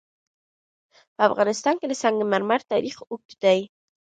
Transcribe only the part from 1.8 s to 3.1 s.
د سنگ مرمر تاریخ